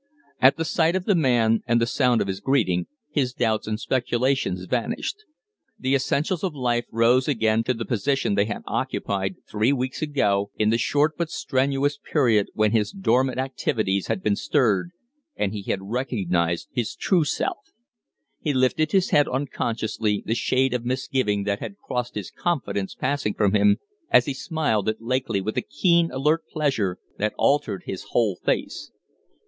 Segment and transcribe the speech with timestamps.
[0.41, 3.79] At the sight of the man and the sound of his greeting his doubts and
[3.79, 5.17] speculations vanished.
[5.77, 10.49] The essentials of life rose again to the position they had occupied three weeks ago,
[10.57, 14.89] in the short but strenuous period when his dormant activities had been stirred
[15.35, 17.69] and he had recognized his true self.
[18.39, 23.35] He lifted his head unconsciously, the shade of misgiving that had crossed his confidence passing
[23.35, 23.77] from him
[24.09, 28.89] as he smiled at Lakeley with a keen, alert pleasure that altered his whole face.